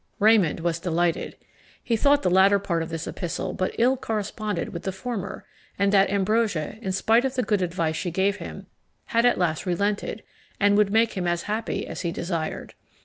[0.17, 1.37] Raymond was delighted.
[1.83, 5.45] He thought the latter part of this epistle but ill corresponded with the former,
[5.77, 8.65] and that Ambrosia, in spite of the good advice she gave him,
[9.13, 10.23] had at last relented,
[10.59, 12.73] and would make him as happy as he desired.